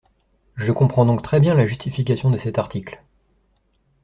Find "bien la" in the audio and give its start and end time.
1.39-1.67